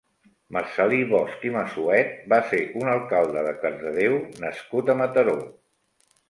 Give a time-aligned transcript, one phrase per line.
[0.55, 5.37] Marcel·lí Bosch i Massuet va ser un alcalde de Cardedeu nascut a Mataró.